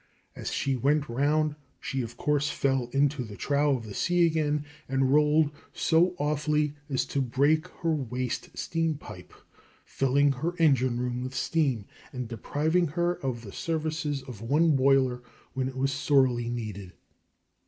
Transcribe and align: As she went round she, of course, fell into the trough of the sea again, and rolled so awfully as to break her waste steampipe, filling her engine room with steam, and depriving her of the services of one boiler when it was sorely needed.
As 0.35 0.51
she 0.51 0.75
went 0.75 1.07
round 1.07 1.55
she, 1.79 2.01
of 2.01 2.17
course, 2.17 2.49
fell 2.49 2.87
into 2.91 3.23
the 3.23 3.35
trough 3.35 3.77
of 3.77 3.85
the 3.85 3.93
sea 3.93 4.25
again, 4.25 4.65
and 4.89 5.13
rolled 5.13 5.51
so 5.73 6.15
awfully 6.17 6.73
as 6.89 7.05
to 7.05 7.21
break 7.21 7.67
her 7.83 7.93
waste 7.93 8.49
steampipe, 8.57 9.31
filling 9.85 10.31
her 10.31 10.55
engine 10.57 10.99
room 10.99 11.21
with 11.21 11.35
steam, 11.35 11.85
and 12.11 12.27
depriving 12.27 12.87
her 12.87 13.13
of 13.23 13.43
the 13.43 13.51
services 13.53 14.23
of 14.23 14.41
one 14.41 14.75
boiler 14.75 15.21
when 15.53 15.67
it 15.69 15.77
was 15.77 15.91
sorely 15.91 16.49
needed. 16.49 16.93